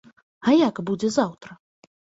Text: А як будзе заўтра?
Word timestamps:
А 0.47 0.55
як 0.67 0.83
будзе 0.89 1.13
заўтра? 1.19 1.51